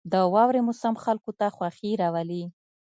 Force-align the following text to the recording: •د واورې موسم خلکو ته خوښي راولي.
•د 0.11 0.13
واورې 0.33 0.61
موسم 0.67 0.93
خلکو 1.03 1.31
ته 1.39 1.47
خوښي 1.55 1.91
راولي. 2.01 2.43